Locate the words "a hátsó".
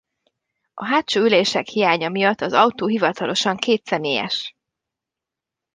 0.73-1.19